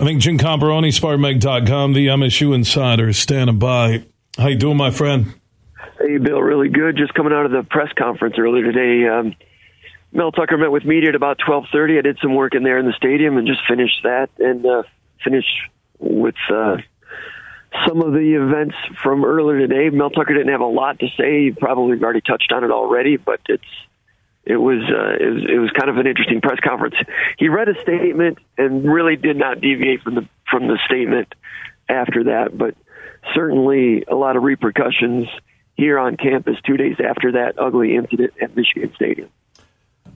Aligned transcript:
I 0.00 0.04
think 0.04 0.22
Jim 0.22 0.38
Comparoni, 0.38 0.98
SpartanMag.com, 0.98 1.92
the 1.92 2.06
MSU 2.06 2.54
Insider, 2.54 3.10
is 3.10 3.18
standing 3.18 3.58
by. 3.58 4.02
How 4.38 4.48
you 4.48 4.56
doing, 4.56 4.78
my 4.78 4.90
friend? 4.90 5.34
Hey, 5.98 6.16
Bill, 6.16 6.40
really 6.40 6.70
good. 6.70 6.96
Just 6.96 7.12
coming 7.12 7.34
out 7.34 7.44
of 7.44 7.52
the 7.52 7.64
press 7.68 7.92
conference 7.98 8.36
earlier 8.38 8.72
today. 8.72 9.06
Um, 9.06 9.36
Mel 10.10 10.32
Tucker 10.32 10.56
met 10.56 10.70
with 10.70 10.86
media 10.86 11.10
at 11.10 11.16
about 11.16 11.36
12:30. 11.46 11.98
I 11.98 12.00
did 12.00 12.18
some 12.22 12.34
work 12.34 12.54
in 12.54 12.62
there 12.62 12.78
in 12.78 12.86
the 12.86 12.94
stadium 12.94 13.36
and 13.36 13.46
just 13.46 13.60
finished 13.68 14.02
that 14.04 14.30
and 14.38 14.64
uh, 14.64 14.84
finished 15.22 15.54
with 15.98 16.34
uh, 16.50 16.78
some 17.86 18.00
of 18.00 18.14
the 18.14 18.40
events 18.42 18.76
from 19.02 19.22
earlier 19.22 19.58
today. 19.58 19.90
Mel 19.90 20.08
Tucker 20.08 20.32
didn't 20.32 20.50
have 20.50 20.62
a 20.62 20.64
lot 20.64 20.98
to 21.00 21.08
say. 21.18 21.50
Probably 21.50 22.02
already 22.02 22.22
touched 22.22 22.52
on 22.52 22.64
it 22.64 22.70
already, 22.70 23.18
but 23.18 23.40
it's 23.50 23.62
it 24.44 24.56
was, 24.56 24.82
uh, 24.88 25.22
it 25.22 25.32
was 25.32 25.44
it 25.48 25.58
was 25.58 25.70
kind 25.78 25.90
of 25.90 25.96
an 25.98 26.06
interesting 26.06 26.40
press 26.40 26.58
conference. 26.60 26.96
He 27.38 27.48
read 27.48 27.68
a 27.68 27.80
statement 27.82 28.38
and 28.56 28.90
really 28.90 29.16
did 29.16 29.36
not 29.36 29.60
deviate 29.60 30.02
from 30.02 30.14
the 30.14 30.28
from 30.50 30.66
the 30.66 30.78
statement 30.86 31.34
after 31.88 32.24
that, 32.24 32.56
but 32.56 32.74
certainly 33.34 34.04
a 34.08 34.14
lot 34.14 34.36
of 34.36 34.42
repercussions 34.42 35.28
here 35.74 35.98
on 35.98 36.16
campus 36.16 36.56
two 36.66 36.76
days 36.76 36.96
after 37.06 37.32
that 37.32 37.54
ugly 37.58 37.96
incident 37.96 38.34
at 38.40 38.56
Michigan 38.56 38.92
Stadium. 38.94 39.28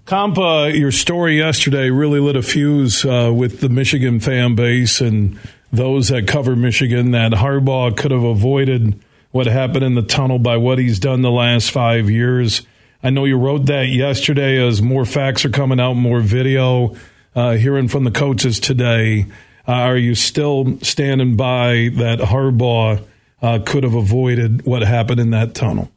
Comp, 0.06 0.38
uh, 0.38 0.70
your 0.72 0.92
story 0.92 1.38
yesterday 1.38 1.88
really 1.88 2.20
lit 2.20 2.36
a 2.36 2.42
fuse 2.42 3.05
uh, 3.06 3.33
with 3.34 3.61
the 3.61 3.70
Michigan 3.70 4.20
fan 4.20 4.55
base 4.55 5.00
and 5.00 5.38
those 5.72 6.09
that 6.09 6.28
cover 6.28 6.55
Michigan 6.55 7.12
that 7.12 7.33
Harbaugh 7.33 7.97
could 7.97 8.11
have 8.11 8.22
avoided 8.22 9.00
what 9.30 9.47
happened 9.47 9.83
in 9.83 9.95
the 9.95 10.02
tunnel 10.02 10.38
by 10.38 10.59
what 10.59 10.78
he's 10.78 10.98
done 10.98 11.22
the 11.22 11.30
last 11.30 11.70
five 11.70 12.11
years. 12.11 12.66
I 13.04 13.10
know 13.10 13.26
you 13.26 13.36
wrote 13.36 13.66
that 13.66 13.88
yesterday 13.88 14.66
as 14.66 14.80
more 14.80 15.04
facts 15.04 15.44
are 15.44 15.50
coming 15.50 15.78
out, 15.78 15.92
more 15.92 16.20
video, 16.20 16.96
uh, 17.34 17.52
hearing 17.52 17.86
from 17.86 18.04
the 18.04 18.10
coaches 18.10 18.58
today. 18.58 19.27
Uh, 19.68 19.72
are 19.72 19.96
you 19.98 20.14
still 20.14 20.78
standing 20.80 21.36
by 21.36 21.90
that 21.96 22.18
Harbaugh 22.20 23.04
uh, 23.42 23.58
could 23.66 23.84
have 23.84 23.92
avoided 23.92 24.64
what 24.64 24.80
happened 24.80 25.20
in 25.20 25.30
that 25.30 25.55
tunnel? 25.55 25.91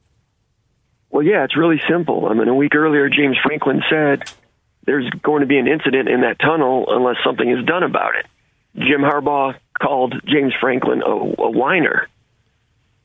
Well, 1.10 1.24
yeah, 1.24 1.46
it's 1.46 1.56
really 1.56 1.80
simple. 1.90 2.28
I 2.30 2.34
mean, 2.34 2.50
a 2.50 2.54
week 2.54 2.76
earlier, 2.76 3.08
James 3.08 3.38
Franklin 3.42 3.82
said 3.90 4.24
there's 4.86 5.10
going 5.24 5.40
to 5.40 5.48
be 5.48 5.60
an 5.60 5.68
incident 5.68 6.10
in 6.10 6.22
that 6.22 6.40
tunnel 6.40 6.88
unless 6.90 7.16
something 7.24 7.50
is 7.50 7.64
done 7.66 7.84
about 7.84 8.16
it. 8.16 8.26
Jim 8.76 9.00
Harbaugh 9.00 9.56
called 9.82 10.14
James 10.26 10.54
Franklin 10.60 11.02
a, 11.04 11.10
a 11.10 11.52
whiner, 11.52 12.10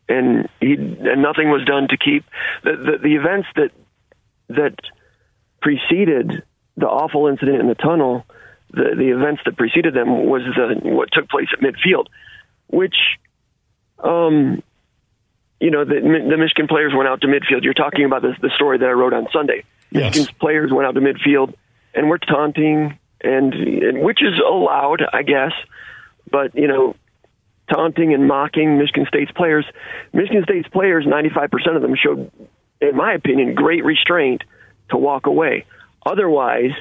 and 0.09 0.48
he 0.61 0.72
and 0.75 1.22
nothing 1.22 1.50
was 1.50 1.64
done 1.64 1.87
to 1.89 1.97
keep 1.97 2.25
the, 2.64 2.72
the 2.72 2.98
the 2.98 3.14
events 3.14 3.47
that 3.55 3.70
that 4.56 4.77
preceded 5.61 6.42
the 6.77 6.86
awful 6.86 7.27
incident 7.28 7.61
in 7.61 7.69
the 7.69 7.75
tunnel, 7.75 8.25
the 8.70 8.94
the 8.97 9.11
events 9.14 9.42
that 9.44 9.56
preceded 9.56 9.94
them 9.94 10.27
was 10.27 10.42
the 10.42 10.89
what 10.89 11.11
took 11.12 11.28
place 11.28 11.48
at 11.53 11.61
midfield, 11.61 12.06
which, 12.69 12.97
um, 13.98 14.62
you 15.61 15.70
know, 15.70 15.84
the, 15.84 15.94
the 15.94 16.36
Michigan 16.36 16.67
players 16.69 16.92
went 16.97 17.09
out 17.09 17.20
to 17.20 17.27
midfield. 17.27 17.62
You're 17.62 17.75
talking 17.75 18.05
about 18.05 18.22
this, 18.22 18.36
the 18.41 18.50
story 18.55 18.78
that 18.78 18.89
I 18.89 18.92
wrote 18.92 19.12
on 19.12 19.28
Sunday. 19.33 19.64
Yes. 19.91 20.17
Michigan's 20.17 20.39
players 20.39 20.72
went 20.72 20.87
out 20.87 20.94
to 20.94 21.00
midfield 21.00 21.55
and 21.94 22.09
were 22.09 22.19
taunting, 22.19 22.98
and, 23.22 23.53
and 23.53 24.03
which 24.03 24.22
is 24.22 24.41
allowed, 24.41 25.03
I 25.12 25.22
guess, 25.22 25.53
but 26.31 26.55
you 26.55 26.66
know, 26.66 26.97
taunting 27.70 28.14
and 28.14 28.27
mocking 28.27 28.78
Michigan 28.78 29.06
State's 29.06 29.33
players. 29.33 29.66
Michigan 30.12 30.42
State's 30.44 30.69
players, 30.69 31.05
95% 31.05 31.77
of 31.77 31.83
them 31.83 31.94
showed 31.94 32.31
in 32.83 32.97
my 32.97 33.14
opinion, 33.14 33.55
great 33.55 33.84
restraint 33.84 34.42
to 34.91 34.97
walk 34.97 35.27
away. 35.27 35.64
Otherwise, 36.05 36.72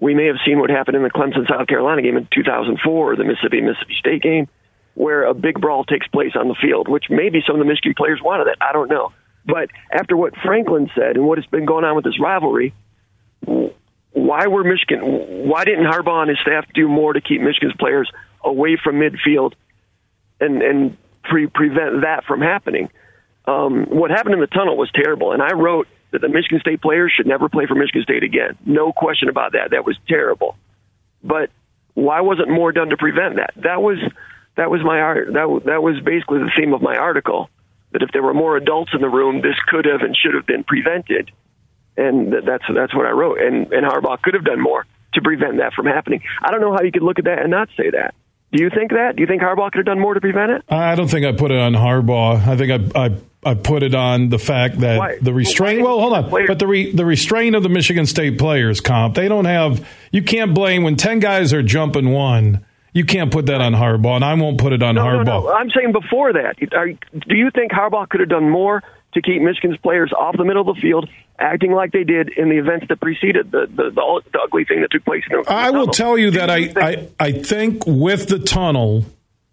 we 0.00 0.14
may 0.14 0.26
have 0.26 0.36
seen 0.44 0.58
what 0.58 0.70
happened 0.70 0.96
in 0.96 1.02
the 1.02 1.10
Clemson 1.10 1.48
South 1.48 1.66
Carolina 1.66 2.02
game 2.02 2.16
in 2.16 2.28
2004, 2.32 3.12
or 3.12 3.16
the 3.16 3.24
Mississippi 3.24 3.60
Mississippi 3.60 3.94
State 3.98 4.22
game, 4.22 4.48
where 4.94 5.24
a 5.24 5.34
big 5.34 5.60
brawl 5.60 5.84
takes 5.84 6.06
place 6.08 6.32
on 6.34 6.48
the 6.48 6.56
field, 6.60 6.88
which 6.88 7.04
maybe 7.08 7.42
some 7.46 7.56
of 7.56 7.60
the 7.60 7.64
Michigan 7.64 7.94
players 7.96 8.20
wanted 8.22 8.48
it. 8.48 8.58
I 8.60 8.72
don't 8.72 8.90
know. 8.90 9.12
But 9.46 9.70
after 9.92 10.16
what 10.16 10.34
Franklin 10.44 10.90
said 10.94 11.16
and 11.16 11.26
what 11.26 11.38
has 11.38 11.46
been 11.46 11.64
going 11.64 11.84
on 11.84 11.96
with 11.96 12.04
this 12.04 12.20
rivalry, 12.20 12.74
why 14.12 14.46
were 14.46 14.64
Michigan? 14.64 15.00
Why 15.48 15.64
didn't 15.64 15.86
Harbaugh 15.86 16.22
and 16.22 16.30
his 16.30 16.38
staff 16.40 16.66
do 16.74 16.88
more 16.88 17.12
to 17.12 17.20
keep 17.20 17.40
Michigan's 17.40 17.74
players 17.78 18.10
away 18.44 18.76
from 18.82 18.96
midfield 18.96 19.54
and 20.40 20.62
and 20.62 20.96
pre- 21.24 21.46
prevent 21.46 22.02
that 22.02 22.24
from 22.26 22.40
happening? 22.40 22.90
Um, 23.48 23.86
what 23.88 24.10
happened 24.10 24.34
in 24.34 24.40
the 24.40 24.46
tunnel 24.46 24.76
was 24.76 24.90
terrible. 24.94 25.32
And 25.32 25.42
I 25.42 25.52
wrote 25.52 25.88
that 26.10 26.20
the 26.20 26.28
Michigan 26.28 26.60
State 26.60 26.82
players 26.82 27.12
should 27.16 27.26
never 27.26 27.48
play 27.48 27.66
for 27.66 27.74
Michigan 27.74 28.02
State 28.02 28.22
again. 28.22 28.58
No 28.64 28.92
question 28.92 29.28
about 29.28 29.52
that. 29.52 29.70
That 29.70 29.84
was 29.84 29.96
terrible. 30.08 30.56
But 31.22 31.50
why 31.94 32.20
wasn't 32.20 32.50
more 32.50 32.72
done 32.72 32.90
to 32.90 32.96
prevent 32.96 33.36
that? 33.36 33.52
That 33.56 33.82
was 33.82 33.98
that 34.56 34.70
was 34.70 34.82
my 34.84 35.00
art. 35.00 35.28
That 35.32 35.62
that 35.66 35.82
was 35.82 36.00
basically 36.04 36.38
the 36.40 36.50
theme 36.56 36.72
of 36.74 36.82
my 36.82 36.96
article. 36.96 37.48
That 37.92 38.02
if 38.02 38.10
there 38.12 38.22
were 38.22 38.34
more 38.34 38.56
adults 38.56 38.92
in 38.94 39.00
the 39.00 39.08
room, 39.08 39.40
this 39.40 39.56
could 39.66 39.86
have 39.86 40.02
and 40.02 40.14
should 40.16 40.34
have 40.34 40.46
been 40.46 40.64
prevented. 40.64 41.30
And 41.96 42.32
that's 42.32 42.64
that's 42.72 42.94
what 42.94 43.06
I 43.06 43.10
wrote. 43.10 43.40
And 43.40 43.72
and 43.72 43.86
Harbaugh 43.86 44.20
could 44.22 44.34
have 44.34 44.44
done 44.44 44.60
more 44.60 44.86
to 45.14 45.22
prevent 45.22 45.56
that 45.58 45.72
from 45.72 45.86
happening. 45.86 46.22
I 46.42 46.50
don't 46.50 46.60
know 46.60 46.72
how 46.72 46.82
you 46.82 46.92
could 46.92 47.02
look 47.02 47.18
at 47.18 47.24
that 47.24 47.40
and 47.40 47.50
not 47.50 47.68
say 47.76 47.90
that. 47.90 48.14
Do 48.52 48.62
you 48.62 48.70
think 48.70 48.92
that? 48.92 49.16
Do 49.16 49.20
you 49.20 49.26
think 49.26 49.42
Harbaugh 49.42 49.70
could 49.70 49.78
have 49.78 49.86
done 49.86 50.00
more 50.00 50.14
to 50.14 50.20
prevent 50.20 50.52
it? 50.52 50.62
I 50.68 50.94
don't 50.94 51.08
think 51.08 51.26
I 51.26 51.32
put 51.32 51.50
it 51.50 51.60
on 51.60 51.74
Harbaugh. 51.74 52.46
I 52.46 52.56
think 52.56 52.94
I, 52.94 53.06
I 53.06 53.10
I 53.44 53.54
put 53.54 53.82
it 53.82 53.94
on 53.94 54.30
the 54.30 54.38
fact 54.38 54.80
that 54.80 54.98
Why? 54.98 55.18
the 55.22 55.32
restraint. 55.32 55.82
Well, 55.82 56.00
hold 56.00 56.12
on, 56.12 56.30
but 56.46 56.58
the 56.58 56.66
re, 56.66 56.92
the 56.92 57.04
restraint 57.06 57.54
of 57.54 57.62
the 57.62 57.68
Michigan 57.68 58.04
State 58.06 58.38
players, 58.38 58.80
comp. 58.80 59.14
They 59.14 59.28
don't 59.28 59.44
have. 59.44 59.86
You 60.10 60.22
can't 60.22 60.54
blame 60.54 60.82
when 60.82 60.96
ten 60.96 61.20
guys 61.20 61.52
are 61.52 61.62
jumping 61.62 62.10
one. 62.10 62.64
You 62.92 63.04
can't 63.04 63.30
put 63.30 63.46
that 63.46 63.60
on 63.60 63.74
Harbaugh, 63.74 64.16
and 64.16 64.24
I 64.24 64.34
won't 64.34 64.58
put 64.58 64.72
it 64.72 64.82
on 64.82 64.96
No, 64.96 65.04
no, 65.04 65.18
Harbaugh. 65.18 65.24
no. 65.44 65.52
I'm 65.52 65.70
saying 65.70 65.92
before 65.92 66.32
that. 66.32 66.56
Are, 66.72 66.88
do 66.90 67.36
you 67.36 67.50
think 67.54 67.70
Harbaugh 67.70 68.08
could 68.08 68.20
have 68.20 68.28
done 68.28 68.48
more 68.50 68.82
to 69.14 69.22
keep 69.22 69.40
Michigan's 69.40 69.76
players 69.78 70.12
off 70.12 70.36
the 70.36 70.44
middle 70.44 70.68
of 70.68 70.74
the 70.74 70.80
field, 70.82 71.08
acting 71.38 71.72
like 71.72 71.92
they 71.92 72.02
did 72.04 72.30
in 72.36 72.48
the 72.48 72.56
events 72.58 72.86
that 72.88 73.00
preceded 73.00 73.52
the 73.52 73.66
the, 73.70 73.90
the, 73.90 74.22
the 74.32 74.38
ugly 74.42 74.64
thing 74.64 74.80
that 74.80 74.90
took 74.90 75.04
place? 75.04 75.22
In 75.30 75.42
the, 75.42 75.50
I 75.50 75.70
will 75.70 75.82
tunnel? 75.86 75.92
tell 75.94 76.18
you 76.18 76.30
Do 76.32 76.38
that 76.38 76.50
I, 76.50 76.64
think- 76.66 76.78
I, 77.20 77.24
I 77.24 77.32
think 77.32 77.84
with 77.86 78.26
the 78.28 78.40
tunnel 78.40 79.04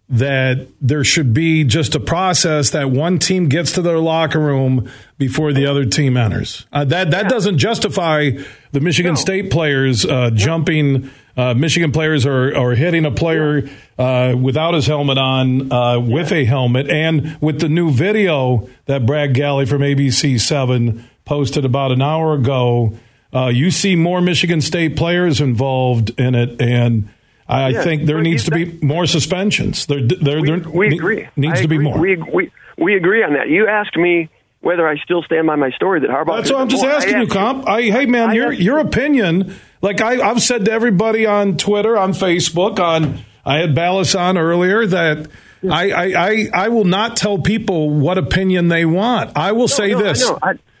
that 0.08 0.68
there 0.80 1.02
should 1.02 1.34
be 1.34 1.64
just 1.64 1.94
a 1.96 2.00
process 2.00 2.70
that 2.70 2.90
one 2.90 3.18
team 3.18 3.48
gets 3.48 3.72
to 3.72 3.82
their 3.82 3.98
locker 3.98 4.38
room 4.38 4.88
before 5.18 5.52
the 5.52 5.66
other 5.66 5.84
team 5.84 6.16
enters. 6.16 6.64
Uh, 6.72 6.84
that 6.84 7.10
that 7.10 7.28
doesn't 7.28 7.58
justify 7.58 8.30
the 8.72 8.80
Michigan 8.80 9.14
No. 9.14 9.20
State 9.20 9.50
players 9.50 10.04
uh, 10.06 10.30
jumping. 10.32 11.10
Uh, 11.36 11.54
Michigan 11.54 11.92
players 11.92 12.24
are, 12.24 12.56
are 12.56 12.74
hitting 12.74 13.04
a 13.04 13.10
player 13.10 13.68
uh, 13.98 14.34
without 14.40 14.74
his 14.74 14.86
helmet 14.86 15.18
on, 15.18 15.70
uh, 15.70 16.00
with 16.00 16.32
a 16.32 16.44
helmet, 16.44 16.88
and 16.88 17.36
with 17.42 17.60
the 17.60 17.68
new 17.68 17.90
video 17.90 18.68
that 18.86 19.04
Brad 19.04 19.34
Galli 19.34 19.66
from 19.66 19.82
ABC 19.82 20.40
Seven 20.40 21.04
posted 21.24 21.64
about 21.64 21.92
an 21.92 22.00
hour 22.00 22.32
ago. 22.32 22.96
Uh, 23.34 23.48
you 23.48 23.70
see 23.70 23.96
more 23.96 24.22
Michigan 24.22 24.62
State 24.62 24.96
players 24.96 25.40
involved 25.40 26.18
in 26.18 26.34
it, 26.34 26.58
and 26.62 27.08
I 27.48 27.72
think 27.82 28.04
there 28.04 28.20
needs 28.20 28.44
to 28.44 28.50
be 28.50 28.78
more 28.82 29.06
suspensions. 29.06 29.86
There, 29.86 30.00
there, 30.02 30.40
we, 30.40 30.50
there 30.50 30.70
we 30.70 30.88
ne- 30.88 30.96
agree. 30.96 31.28
Needs 31.36 31.60
I 31.60 31.62
to 31.62 31.68
be 31.68 31.78
more. 31.78 31.98
We, 31.98 32.16
we 32.16 32.50
we 32.76 32.96
agree 32.96 33.22
on 33.22 33.34
that. 33.34 33.48
You 33.48 33.68
asked 33.68 33.96
me 33.96 34.28
whether 34.60 34.86
I 34.86 34.96
still 34.98 35.22
stand 35.22 35.46
by 35.46 35.56
my 35.56 35.70
story 35.70 36.00
that 36.00 36.10
Harbaugh. 36.10 36.38
That's 36.38 36.50
what 36.50 36.60
I'm 36.60 36.68
just 36.68 36.82
more. 36.82 36.92
asking 36.92 37.18
you, 37.18 37.26
comp. 37.28 37.68
I, 37.68 37.82
hey, 37.82 38.06
man, 38.06 38.30
I 38.30 38.34
your 38.34 38.52
your 38.52 38.78
opinion. 38.78 39.54
Like 39.80 40.00
I, 40.00 40.28
I've 40.28 40.42
said 40.42 40.64
to 40.64 40.72
everybody 40.72 41.26
on 41.26 41.56
Twitter, 41.56 41.96
on 41.96 42.12
Facebook, 42.12 42.80
on 42.80 43.20
I 43.44 43.58
had 43.58 43.74
Ballas 43.74 44.18
on 44.18 44.36
earlier 44.38 44.86
that. 44.86 45.28
I, 45.68 45.90
I, 45.90 46.04
I, 46.04 46.48
I 46.52 46.68
will 46.68 46.84
not 46.84 47.16
tell 47.16 47.38
people 47.38 47.90
what 47.90 48.18
opinion 48.18 48.68
they 48.68 48.84
want. 48.84 49.36
I 49.36 49.52
will 49.52 49.66
say 49.68 49.92
no, 49.92 50.02
this 50.02 50.30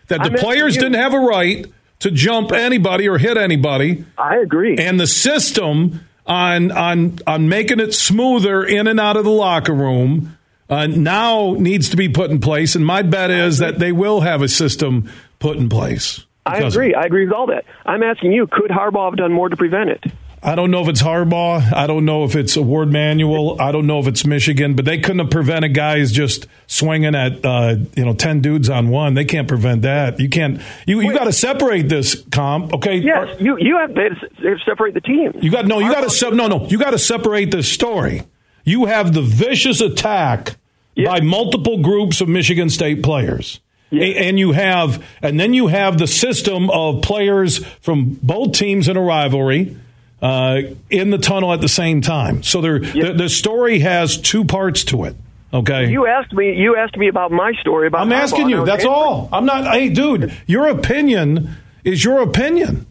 that 0.08 0.22
the 0.22 0.36
players 0.38 0.74
didn't 0.74 0.94
have 0.94 1.12
a 1.12 1.18
right 1.18 1.66
to 2.00 2.10
jump 2.10 2.52
anybody 2.52 3.08
or 3.08 3.18
hit 3.18 3.36
anybody. 3.36 4.04
I 4.16 4.36
agree. 4.36 4.76
and 4.78 5.00
the 5.00 5.06
system 5.06 6.06
on 6.26 6.70
on 6.72 7.18
on 7.26 7.48
making 7.48 7.80
it 7.80 7.94
smoother 7.94 8.64
in 8.64 8.86
and 8.86 8.98
out 8.98 9.16
of 9.16 9.24
the 9.24 9.30
locker 9.30 9.74
room 9.74 10.36
uh, 10.68 10.86
now 10.86 11.54
needs 11.58 11.88
to 11.90 11.96
be 11.96 12.08
put 12.08 12.30
in 12.30 12.40
place. 12.40 12.74
And 12.74 12.84
my 12.84 13.02
bet 13.02 13.30
is 13.30 13.58
that 13.58 13.78
they 13.78 13.92
will 13.92 14.20
have 14.20 14.42
a 14.42 14.48
system 14.48 15.10
put 15.38 15.56
in 15.56 15.68
place. 15.68 16.24
I 16.44 16.58
agree. 16.58 16.94
I 16.94 17.02
agree 17.02 17.24
with 17.24 17.34
all 17.34 17.46
that. 17.48 17.64
I'm 17.84 18.02
asking 18.02 18.32
you: 18.32 18.46
Could 18.46 18.70
Harbaugh 18.70 19.10
have 19.10 19.16
done 19.16 19.32
more 19.32 19.48
to 19.48 19.56
prevent 19.56 19.90
it? 19.90 20.04
I 20.46 20.54
don't 20.54 20.70
know 20.70 20.80
if 20.82 20.88
it's 20.88 21.02
Harbaugh. 21.02 21.72
I 21.72 21.88
don't 21.88 22.04
know 22.04 22.22
if 22.22 22.36
it's 22.36 22.56
a 22.56 22.62
Warde 22.62 22.92
Manuel. 22.92 23.60
I 23.60 23.72
don't 23.72 23.86
know 23.88 23.98
if 23.98 24.06
it's 24.06 24.24
Michigan, 24.24 24.76
but 24.76 24.84
they 24.84 24.98
couldn't 24.98 25.18
have 25.18 25.30
prevented 25.30 25.74
guys 25.74 26.12
just 26.12 26.46
swinging 26.68 27.16
at 27.16 27.44
uh, 27.44 27.74
you 27.96 28.04
know 28.04 28.14
ten 28.14 28.42
dudes 28.42 28.70
on 28.70 28.88
one. 28.88 29.14
They 29.14 29.24
can't 29.24 29.48
prevent 29.48 29.82
that. 29.82 30.20
You 30.20 30.28
can't. 30.28 30.60
You 30.86 31.00
you 31.00 31.12
got 31.12 31.24
to 31.24 31.32
separate 31.32 31.88
this 31.88 32.22
comp. 32.30 32.72
Okay. 32.74 32.98
Yes, 32.98 33.40
you 33.40 33.58
you 33.58 33.76
have 33.78 33.92
to 33.94 34.56
separate 34.64 34.94
the 34.94 35.00
teams. 35.00 35.34
You 35.42 35.50
got 35.50 35.66
no. 35.66 35.80
You 35.80 35.92
got 35.92 36.02
to 36.02 36.10
se- 36.10 36.30
no 36.30 36.46
no. 36.46 36.66
You 36.68 36.78
got 36.78 36.90
to 36.92 36.98
separate 36.98 37.50
this 37.50 37.70
story. 37.70 38.22
You 38.64 38.84
have 38.86 39.12
the 39.14 39.22
vicious 39.22 39.80
attack 39.80 40.56
Yeah. 40.94 41.08
by 41.10 41.20
multiple 41.22 41.78
groups 41.82 42.20
of 42.20 42.28
Michigan 42.28 42.70
State 42.70 43.02
players. 43.02 43.60
A- 43.92 44.28
And 44.28 44.38
you 44.38 44.52
have, 44.52 45.04
and 45.22 45.38
then 45.40 45.54
you 45.54 45.66
have 45.68 45.98
the 45.98 46.06
system 46.08 46.70
of 46.70 47.02
players 47.02 47.64
from 47.80 48.18
both 48.22 48.52
teams 48.52 48.88
in 48.88 48.96
a 48.96 49.00
rivalry 49.00 49.76
uh, 50.22 50.60
in 50.90 51.10
the 51.10 51.18
tunnel 51.18 51.52
at 51.52 51.60
the 51.60 51.68
same 51.68 52.00
time. 52.00 52.42
So 52.42 52.60
there, 52.60 52.78
the, 52.78 53.14
the 53.16 53.28
story 53.28 53.80
has 53.80 54.18
two 54.18 54.44
parts 54.44 54.84
to 54.84 55.04
it. 55.04 55.16
Okay. 55.52 55.90
You 55.90 56.06
asked 56.06 56.32
me. 56.32 56.54
You 56.54 56.76
asked 56.76 56.96
me 56.96 57.08
about 57.08 57.30
my 57.30 57.52
story. 57.60 57.86
About 57.86 58.02
I'm 58.02 58.12
asking 58.12 58.50
you. 58.50 58.64
That's 58.66 58.84
all. 58.84 59.28
I'm 59.32 59.46
not. 59.46 59.72
Hey, 59.72 59.88
dude, 59.88 60.32
your 60.46 60.66
opinion 60.66 61.54
is 61.84 62.04
your 62.04 62.20
opinion. 62.20 62.86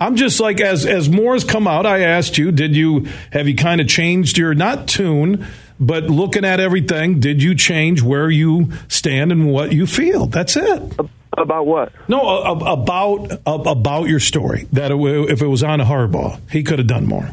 I'm 0.00 0.16
just 0.16 0.40
like 0.40 0.60
as 0.60 0.86
as 0.86 1.08
more 1.08 1.34
has 1.34 1.44
come 1.44 1.66
out. 1.66 1.84
I 1.84 2.00
asked 2.00 2.38
you, 2.38 2.50
did 2.52 2.74
you 2.74 3.06
have 3.32 3.48
you 3.48 3.54
kind 3.54 3.80
of 3.80 3.88
changed 3.88 4.38
your 4.38 4.54
not 4.54 4.88
tune, 4.88 5.46
but 5.78 6.04
looking 6.04 6.44
at 6.44 6.60
everything, 6.60 7.20
did 7.20 7.42
you 7.42 7.54
change 7.54 8.02
where 8.02 8.30
you 8.30 8.72
stand 8.88 9.30
and 9.32 9.50
what 9.50 9.72
you 9.72 9.86
feel? 9.86 10.26
That's 10.26 10.56
it. 10.56 10.98
About 11.40 11.66
what? 11.66 11.92
No, 12.08 12.20
about 12.38 13.40
about 13.46 14.08
your 14.08 14.20
story. 14.20 14.66
That 14.72 14.90
if 14.90 15.42
it 15.42 15.46
was 15.46 15.62
on 15.62 15.80
Harbaugh, 15.80 16.40
he 16.50 16.62
could 16.62 16.78
have 16.78 16.88
done 16.88 17.06
more. 17.06 17.30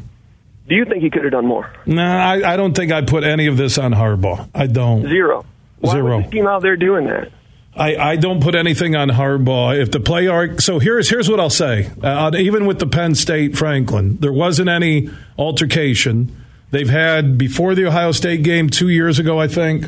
Do 0.68 0.76
you 0.76 0.86
think 0.86 1.04
he 1.04 1.10
could 1.10 1.24
have 1.24 1.32
done 1.32 1.46
more? 1.46 1.72
Nah, 1.86 2.24
I, 2.26 2.54
I, 2.54 2.58
don't 2.58 2.76
think 2.76 2.92
I 2.92 3.02
put 3.02 3.24
any 3.24 3.46
of 3.46 3.56
this 3.56 3.78
on 3.78 3.94
Harbaugh. 3.94 4.50
I 4.54 4.66
don't. 4.66 5.04
Zero. 5.08 5.46
Why 5.80 5.92
Zero. 5.92 6.18
Was 6.18 6.26
the 6.26 6.32
team 6.32 6.48
out 6.48 6.64
there 6.64 6.76
doing 6.76 7.06
that? 7.06 7.32
I, 7.76 7.96
I 7.96 8.16
don't 8.16 8.42
put 8.42 8.56
anything 8.56 8.96
on 8.96 9.10
Harbaugh. 9.10 9.80
If 9.80 9.92
the 9.92 10.00
play 10.00 10.28
arc, 10.28 10.62
so 10.62 10.80
here's 10.80 11.10
here's 11.10 11.30
what 11.30 11.40
I'll 11.40 11.50
say. 11.50 11.92
Uh, 12.02 12.32
even 12.36 12.66
with 12.66 12.80
the 12.80 12.88
Penn 12.88 13.16
State 13.16 13.58
Franklin, 13.58 14.18
there 14.18 14.32
wasn't 14.32 14.70
any 14.70 15.10
altercation. 15.38 16.36
They've 16.72 16.90
had 16.90 17.38
before 17.38 17.76
the 17.76 17.86
Ohio 17.86 18.12
State 18.12 18.44
game 18.44 18.70
two 18.70 18.90
years 18.90 19.20
ago, 19.20 19.40
I 19.40 19.48
think, 19.48 19.88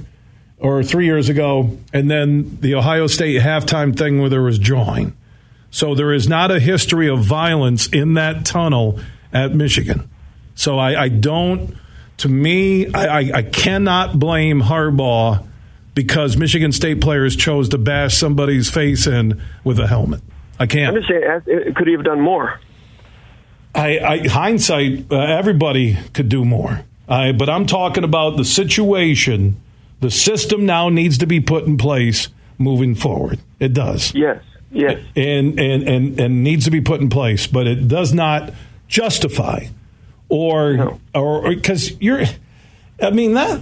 or 0.59 0.83
three 0.83 1.05
years 1.05 1.29
ago, 1.29 1.77
and 1.93 2.09
then 2.09 2.57
the 2.61 2.75
Ohio 2.75 3.07
State 3.07 3.41
halftime 3.41 3.95
thing 3.95 4.19
where 4.19 4.29
there 4.29 4.41
was 4.41 4.57
jawing. 4.57 5.15
So 5.69 5.93
there 5.93 6.13
is 6.13 6.27
not 6.27 6.49
a 6.49 6.59
history 6.59 7.07
of 7.09 7.19
violence 7.19 7.87
in 7.87 8.15
that 8.15 8.45
tunnel 8.45 8.99
at 9.31 9.53
Michigan. 9.53 10.09
So 10.55 10.79
I, 10.79 11.03
I 11.03 11.09
don't. 11.09 11.75
To 12.17 12.29
me, 12.29 12.91
I, 12.93 13.31
I, 13.31 13.43
cannot 13.43 14.17
blame 14.17 14.63
Harbaugh 14.63 15.45
because 15.93 16.35
Michigan 16.35 16.71
State 16.71 16.99
players 16.99 17.35
chose 17.35 17.69
to 17.69 17.77
bash 17.77 18.17
somebody's 18.17 18.71
face 18.71 19.05
in 19.05 19.39
with 19.63 19.77
a 19.79 19.85
helmet. 19.85 20.21
I 20.59 20.65
can't. 20.65 20.95
I'm 20.95 21.03
just 21.03 21.09
saying, 21.09 21.73
could 21.75 21.85
he 21.85 21.93
have 21.93 22.03
done 22.03 22.19
more? 22.19 22.59
I, 23.75 23.99
I 23.99 24.27
hindsight, 24.27 25.11
uh, 25.11 25.15
everybody 25.15 25.95
could 26.13 26.29
do 26.29 26.43
more. 26.43 26.83
I, 27.07 27.33
but 27.33 27.49
I'm 27.49 27.67
talking 27.67 28.03
about 28.03 28.35
the 28.35 28.45
situation. 28.45 29.61
The 29.99 30.11
system 30.11 30.65
now 30.65 30.89
needs 30.89 31.17
to 31.19 31.25
be 31.25 31.39
put 31.39 31.65
in 31.65 31.77
place 31.77 32.29
moving 32.57 32.95
forward. 32.95 33.39
It 33.59 33.73
does. 33.73 34.13
Yes. 34.13 34.43
Yes. 34.71 35.03
And 35.15 35.59
and 35.59 35.83
and 35.83 36.19
and 36.19 36.43
needs 36.43 36.65
to 36.65 36.71
be 36.71 36.81
put 36.81 37.01
in 37.01 37.09
place, 37.09 37.47
but 37.47 37.67
it 37.67 37.87
does 37.87 38.13
not 38.13 38.53
justify 38.87 39.67
or 40.29 40.73
no. 40.73 40.99
or 41.13 41.49
because 41.49 41.99
you're. 42.01 42.23
I 43.01 43.11
mean 43.11 43.33
that 43.33 43.61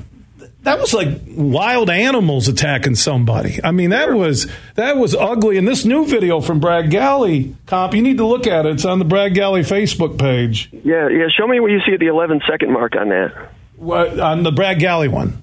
that 0.64 0.80
was 0.80 0.94
like 0.94 1.22
wild 1.28 1.90
animals 1.90 2.48
attacking 2.48 2.96
somebody. 2.96 3.60
I 3.64 3.72
mean 3.72 3.92
that 3.92 4.14
was 4.14 4.52
that 4.74 4.98
was 4.98 5.16
ugly. 5.16 5.58
And 5.58 5.68
this 5.68 5.86
new 5.86 6.06
video 6.06 6.42
from 6.42 6.60
Brad 6.60 6.90
Galli, 6.90 7.56
comp, 7.68 7.94
you 7.94 8.02
need 8.02 8.18
to 8.18 8.26
look 8.26 8.48
at 8.48 8.66
it. 8.66 8.74
It's 8.74 8.86
on 8.86 9.00
the 9.00 9.06
Brad 9.06 9.36
Galli 9.36 9.62
Facebook 9.62 10.18
page. 10.18 10.70
Yeah, 10.72 11.08
yeah. 11.08 11.28
Show 11.30 11.48
me 11.48 11.60
what 11.60 11.72
you 11.72 11.80
see 11.86 11.94
at 11.94 12.00
the 12.00 12.08
11 12.08 12.42
second 12.50 12.74
mark 12.74 12.96
on 12.96 13.10
that. 13.10 13.52
What, 13.78 14.20
on 14.20 14.44
the 14.44 14.52
Brad 14.52 14.80
Galli 14.80 15.08
one. 15.08 15.42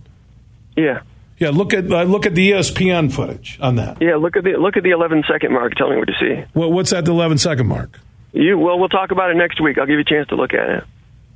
Yeah. 0.76 1.02
Yeah, 1.38 1.50
look 1.50 1.74
at 1.74 1.90
uh, 1.90 2.04
look 2.04 2.24
at 2.24 2.34
the 2.34 2.52
ESPN 2.52 3.12
footage 3.12 3.58
on 3.60 3.74
that. 3.76 4.00
Yeah, 4.00 4.16
look 4.16 4.36
at 4.36 4.44
the 4.44 4.52
look 4.52 4.76
at 4.76 4.84
the 4.84 4.90
11 4.90 5.24
second 5.28 5.52
mark. 5.52 5.74
Tell 5.74 5.90
me 5.90 5.96
what 5.96 6.08
you 6.08 6.14
see. 6.20 6.44
Well, 6.54 6.70
what's 6.70 6.92
at 6.92 7.04
the 7.04 7.10
11 7.10 7.38
second 7.38 7.66
mark? 7.66 7.98
You 8.32 8.58
well, 8.58 8.78
we'll 8.78 8.88
talk 8.88 9.10
about 9.10 9.30
it 9.30 9.34
next 9.34 9.60
week. 9.60 9.76
I'll 9.78 9.86
give 9.86 9.94
you 9.94 10.00
a 10.00 10.04
chance 10.04 10.28
to 10.28 10.36
look 10.36 10.54
at 10.54 10.68
it. 10.68 10.84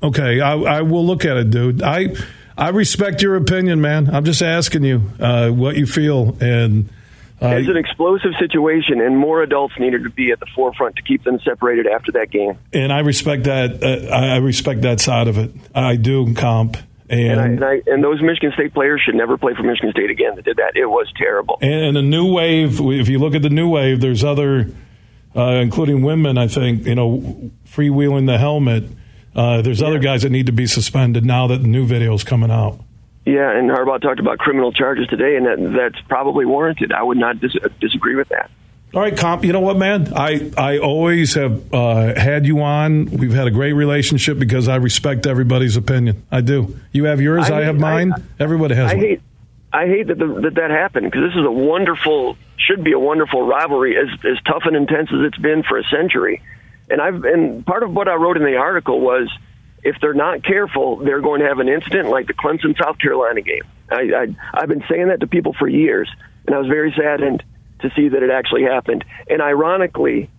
Okay, 0.03 0.41
I, 0.41 0.55
I 0.55 0.83
will 0.83 1.05
look 1.05 1.25
at 1.25 1.37
it, 1.37 1.51
dude. 1.51 1.83
I 1.83 2.15
I 2.57 2.69
respect 2.69 3.21
your 3.21 3.35
opinion, 3.37 3.81
man. 3.81 4.15
I'm 4.15 4.25
just 4.25 4.43
asking 4.43 4.85
you 4.85 5.11
uh, 5.19 5.51
what 5.51 5.77
you 5.77 5.87
feel, 5.87 6.37
and 6.41 6.89
uh, 7.43 7.49
it's 7.49 7.69
an 7.69 7.77
explosive 7.77 8.33
situation, 8.39 9.01
and 9.01 9.17
more 9.17 9.43
adults 9.43 9.75
needed 9.79 10.05
to 10.05 10.11
be 10.11 10.31
at 10.31 10.41
the 10.41 10.47
forefront 10.55 10.97
to 10.97 11.03
keep 11.03 11.23
them 11.25 11.39
separated 11.41 11.87
after 11.87 12.13
that 12.13 12.31
game. 12.31 12.59
And 12.73 12.93
I 12.93 13.01
respect 13.01 13.45
that. 13.45 13.83
Uh, 13.83 14.15
I 14.15 14.37
respect 14.37 14.83
that 14.83 15.01
side 15.01 15.29
of 15.29 15.37
it. 15.37 15.51
I 15.75 15.97
do, 15.97 16.33
comp. 16.35 16.79
And 17.09 17.21
and, 17.21 17.41
I, 17.41 17.45
and, 17.45 17.65
I, 17.65 17.83
and, 17.87 18.05
those 18.05 18.21
Michigan 18.21 18.53
State 18.55 18.75
players 18.75 19.01
should 19.05 19.15
never 19.15 19.39
play 19.39 19.55
for 19.55 19.63
Michigan 19.63 19.93
State 19.93 20.11
again. 20.11 20.35
That 20.35 20.45
did 20.45 20.57
that. 20.57 20.73
It 20.75 20.87
was 20.87 21.07
terrible. 21.17 21.59
And 21.63 21.97
the 21.97 22.03
new 22.03 22.33
wave. 22.33 22.81
If 22.81 23.09
you 23.09 23.19
look 23.19 23.35
at 23.35 23.43
the 23.43 23.51
new 23.51 23.69
wave, 23.69 24.01
there's 24.01 24.25
other, 24.25 24.71
uh, 25.37 25.61
including 25.63 26.03
women. 26.03 26.37
I 26.37 26.49
think 26.49 26.85
you 26.85 26.97
know, 26.97 27.53
freewheeling 27.69 28.27
the 28.27 28.39
helmet 28.39 28.85
uh, 29.37 29.61
there's 29.61 29.83
yeah. 29.83 29.89
other 29.89 29.99
guys 29.99 30.23
that 30.23 30.31
need 30.31 30.47
to 30.47 30.53
be 30.53 30.67
suspended 30.67 31.25
now 31.25 31.47
that 31.47 31.61
the 31.61 31.69
new 31.69 31.85
video 31.85 32.15
is 32.15 32.25
coming 32.25 32.51
out. 32.51 32.81
Yeah, 33.27 33.57
and 33.57 33.71
Harbaugh 33.71 34.01
talked 34.01 34.21
about 34.21 34.39
criminal 34.39 34.73
charges 34.73 35.07
today, 35.09 35.37
and 35.37 35.45
that, 35.47 35.77
that's 35.77 36.07
probably 36.09 36.47
warranted. 36.47 36.91
I 36.93 37.03
would 37.03 37.19
not 37.19 37.39
dis- 37.41 37.57
disagree 37.81 38.15
with 38.15 38.29
that. 38.29 38.51
All 38.97 39.03
right, 39.03 39.15
comp. 39.15 39.45
You 39.45 39.53
know 39.53 39.61
what, 39.61 39.77
man? 39.77 40.15
I 40.17 40.51
I 40.57 40.79
always 40.79 41.35
have 41.35 41.75
uh, 41.75 42.19
had 42.19 42.47
you 42.47 42.63
on. 42.63 43.05
We've 43.05 43.35
had 43.35 43.47
a 43.47 43.51
great 43.51 43.75
relationship 43.75 44.39
because 44.39 44.69
I 44.69 44.77
respect 44.77 45.27
everybody's 45.27 45.77
opinion. 45.77 46.23
I 46.33 46.41
do. 46.41 46.81
You 46.93 47.05
have 47.05 47.21
yours. 47.21 47.51
I, 47.51 47.59
I 47.59 47.65
have 47.65 47.79
mine. 47.79 48.15
I, 48.15 48.23
Everybody 48.43 48.75
has. 48.75 48.93
I 48.93 48.95
one. 48.95 49.05
hate. 49.05 49.21
I 49.71 49.87
hate 49.87 50.07
that 50.07 50.19
the, 50.19 50.27
that 50.45 50.55
that 50.55 50.71
happened 50.71 51.11
because 51.11 51.29
this 51.29 51.39
is 51.39 51.45
a 51.45 51.51
wonderful, 51.51 52.39
should 52.57 52.83
be 52.83 52.93
a 52.93 52.99
wonderful 52.99 53.47
rivalry, 53.47 53.99
as 53.99 54.09
as 54.25 54.43
tough 54.47 54.63
and 54.65 54.75
intense 54.75 55.11
as 55.13 55.27
it's 55.27 55.37
been 55.37 55.63
for 55.63 55.77
a 55.77 55.85
century. 55.85 56.41
And 56.89 57.03
I've 57.03 57.23
and 57.23 57.67
part 57.67 57.83
of 57.83 57.93
what 57.93 58.09
I 58.09 58.15
wrote 58.15 58.39
in 58.39 58.45
the 58.45 58.57
article 58.57 58.99
was 59.03 59.31
if 59.85 59.97
they're 60.01 60.15
not 60.15 60.43
careful, 60.43 60.97
they're 60.97 61.21
going 61.21 61.43
to 61.43 61.49
have 61.49 61.59
an 61.59 61.69
incident 61.69 62.09
like 62.09 62.29
the 62.29 62.35
Clemson 62.35 62.75
South 62.83 62.97
Carolina 62.97 63.43
game. 63.43 63.65
I, 63.91 63.95
I 63.95 64.37
I've 64.55 64.71
been 64.71 64.85
saying 64.89 65.09
that 65.09 65.21
to 65.21 65.27
people 65.27 65.53
for 65.53 65.69
years, 65.69 66.11
and 66.47 66.57
I 66.57 66.59
was 66.59 66.69
very 66.69 66.95
saddened 66.97 67.45
to 67.81 67.91
see 67.95 68.09
that 68.09 68.23
it 68.23 68.31
actually 68.31 68.63
happened. 68.63 69.05
And 69.29 69.43
ironically, 69.43 70.31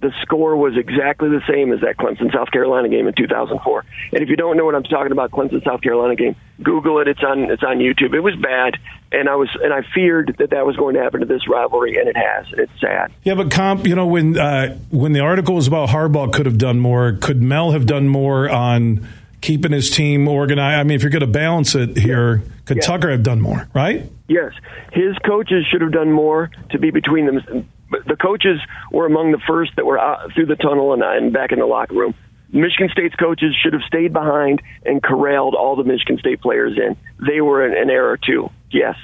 the 0.00 0.12
score 0.22 0.56
was 0.56 0.76
exactly 0.78 1.28
the 1.28 1.42
same 1.46 1.72
as 1.72 1.80
that 1.80 1.96
Clemson 1.98 2.32
South 2.32 2.50
Carolina 2.50 2.88
game 2.88 3.06
in 3.06 3.14
2004. 3.14 3.84
And 4.12 4.22
if 4.22 4.30
you 4.30 4.36
don't 4.36 4.56
know 4.56 4.64
what 4.64 4.74
I'm 4.74 4.82
talking 4.82 5.12
about, 5.12 5.30
Clemson 5.30 5.62
South 5.62 5.82
Carolina 5.82 6.16
game, 6.16 6.36
Google 6.62 7.00
it. 7.00 7.08
It's 7.08 7.22
on 7.22 7.50
it's 7.50 7.62
on 7.62 7.78
YouTube. 7.78 8.14
It 8.14 8.20
was 8.20 8.34
bad, 8.36 8.78
and 9.12 9.28
I 9.28 9.36
was 9.36 9.50
and 9.62 9.72
I 9.72 9.82
feared 9.94 10.36
that 10.38 10.50
that 10.50 10.64
was 10.64 10.76
going 10.76 10.94
to 10.94 11.02
happen 11.02 11.20
to 11.20 11.26
this 11.26 11.46
rivalry, 11.48 11.98
and 11.98 12.08
it 12.08 12.16
has. 12.16 12.46
It's 12.52 12.72
sad. 12.80 13.12
Yeah, 13.24 13.34
but 13.34 13.50
comp, 13.50 13.86
you 13.86 13.94
know, 13.94 14.06
when 14.06 14.38
uh, 14.38 14.78
when 14.90 15.12
the 15.12 15.20
article 15.20 15.54
was 15.54 15.66
about 15.66 15.90
Harbaugh 15.90 16.32
could 16.32 16.46
have 16.46 16.58
done 16.58 16.80
more, 16.80 17.12
could 17.12 17.42
Mel 17.42 17.72
have 17.72 17.84
done 17.84 18.08
more 18.08 18.48
on 18.48 19.06
keeping 19.42 19.72
his 19.72 19.90
team 19.90 20.28
organized? 20.28 20.80
I 20.80 20.82
mean, 20.82 20.96
if 20.96 21.02
you're 21.02 21.10
going 21.10 21.20
to 21.20 21.26
balance 21.26 21.74
it 21.74 21.98
here, 21.98 22.42
could 22.64 22.78
yeah. 22.78 22.82
Tucker 22.82 23.10
have 23.10 23.22
done 23.22 23.40
more? 23.40 23.68
Right? 23.74 24.10
Yes, 24.30 24.52
his 24.92 25.18
coaches 25.26 25.66
should 25.70 25.80
have 25.80 25.90
done 25.90 26.12
more 26.12 26.52
to 26.70 26.78
be 26.78 26.92
between 26.92 27.26
them 27.26 27.66
the 27.90 28.16
coaches 28.16 28.60
were 28.92 29.06
among 29.06 29.32
the 29.32 29.40
first 29.48 29.72
that 29.74 29.84
were 29.84 29.98
out 29.98 30.32
through 30.32 30.46
the 30.46 30.54
tunnel 30.54 30.92
and, 30.92 31.02
and 31.02 31.32
back 31.32 31.50
in 31.50 31.58
the 31.58 31.66
locker 31.66 31.94
room. 31.94 32.14
Michigan 32.52 32.88
State's 32.92 33.16
coaches 33.16 33.56
should 33.60 33.72
have 33.72 33.82
stayed 33.82 34.12
behind 34.12 34.62
and 34.84 35.02
corralled 35.02 35.56
all 35.56 35.74
the 35.74 35.82
Michigan 35.82 36.16
State 36.18 36.40
players 36.40 36.78
in. 36.78 36.96
They 37.26 37.40
were 37.40 37.64
an, 37.64 37.76
an 37.76 37.90
error 37.90 38.16
too. 38.16 38.50
Yes. 38.70 38.96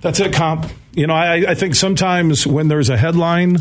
That's 0.00 0.18
it, 0.18 0.32
comp. 0.32 0.66
You 0.92 1.06
know, 1.06 1.14
I, 1.14 1.50
I 1.50 1.54
think 1.54 1.76
sometimes 1.76 2.44
when 2.46 2.66
there's 2.66 2.90
a 2.90 2.96
headline, 2.96 3.58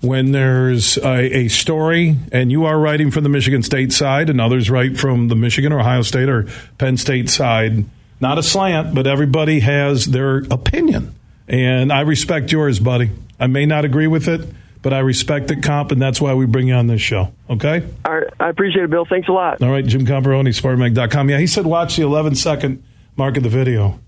when 0.00 0.32
there's 0.32 0.98
a, 0.98 1.36
a, 1.36 1.48
story, 1.48 2.16
and 2.32 2.50
you 2.50 2.64
are 2.64 2.78
writing 2.78 3.10
from 3.10 3.22
the 3.22 3.28
Michigan 3.28 3.62
State 3.62 3.92
side, 3.92 4.28
and 4.28 4.40
others 4.40 4.70
write 4.70 4.98
from 4.98 5.28
the 5.28 5.36
Michigan 5.36 5.72
or 5.72 5.80
Ohio 5.80 6.02
State 6.02 6.28
or 6.28 6.46
Penn 6.78 6.96
State 6.96 7.30
side, 7.30 7.84
not 8.24 8.38
a 8.38 8.42
slant, 8.42 8.94
but 8.94 9.06
everybody 9.06 9.60
has 9.60 10.06
their 10.06 10.38
opinion. 10.50 11.14
And 11.46 11.92
I 11.92 12.00
respect 12.00 12.50
yours, 12.50 12.78
buddy. 12.80 13.10
I 13.38 13.48
may 13.48 13.66
not 13.66 13.84
agree 13.84 14.06
with 14.06 14.28
it, 14.28 14.48
but 14.80 14.94
I 14.94 15.00
respect 15.00 15.50
it, 15.50 15.62
Comp, 15.62 15.92
and 15.92 16.00
that's 16.00 16.22
why 16.22 16.32
we 16.32 16.46
bring 16.46 16.68
you 16.68 16.74
on 16.74 16.86
this 16.86 17.02
show. 17.02 17.34
Okay? 17.50 17.86
All 18.02 18.14
right. 18.14 18.32
I 18.40 18.48
appreciate 18.48 18.84
it, 18.84 18.90
Bill. 18.90 19.04
Thanks 19.04 19.28
a 19.28 19.32
lot. 19.32 19.60
All 19.62 19.70
right. 19.70 19.84
Jim 19.84 20.06
Comparoni, 20.06 20.58
SpartanMag.com. 20.58 21.28
Yeah, 21.28 21.38
he 21.38 21.46
said 21.46 21.66
watch 21.66 21.96
the 21.96 22.02
11 22.02 22.36
second 22.36 22.82
mark 23.14 23.36
of 23.36 23.42
the 23.42 23.50
video. 23.50 24.00